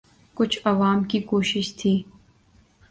[0.35, 2.01] کچھ عوام کی کوشش تھی۔